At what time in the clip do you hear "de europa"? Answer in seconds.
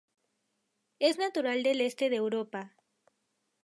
2.09-2.73